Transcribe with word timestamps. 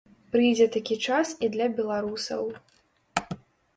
Прыйдзе 0.35 0.65
такі 0.75 0.95
час 1.11 1.35
і 1.47 1.51
для 1.57 1.67
беларусаў. 1.81 2.43